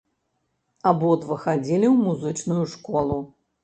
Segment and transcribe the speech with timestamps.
[0.93, 3.25] Абодва хадзілі ў музычную школу.